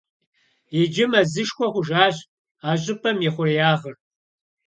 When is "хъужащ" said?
1.71-2.17